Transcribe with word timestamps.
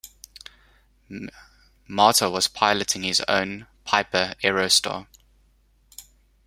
Mata 1.87 2.27
was 2.27 2.47
piloting 2.47 3.03
his 3.03 3.21
own 3.29 3.67
Piper 3.83 4.33
Aerostar. 4.43 5.05